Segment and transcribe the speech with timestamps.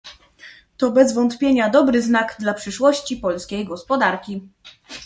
[0.77, 4.41] To bez wątpienia dobry znak dla przyszłości polskiej gospodarki.